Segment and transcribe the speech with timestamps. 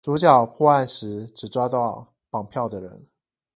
[0.01, 3.05] 主角破案時只抓到綁票的人